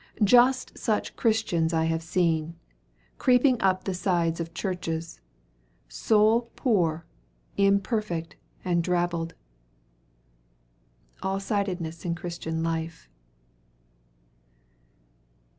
Just 0.23 0.79
such 0.79 1.15
Christians 1.15 1.73
I 1.75 1.83
have 1.85 2.01
seen, 2.01 2.55
creeping 3.19 3.61
up 3.61 3.83
the 3.83 3.93
side 3.93 4.39
of 4.39 4.51
churches, 4.55 5.21
soul 5.87 6.49
poor, 6.55 7.05
imperfect, 7.55 8.35
and 8.65 8.83
drabbled. 8.83 9.35
'ALL 11.21 11.39
SIDEDNESS 11.39 12.03
IN 12.03 12.15
CHRISTIAN 12.15 12.63
LIFE.' 12.63 13.09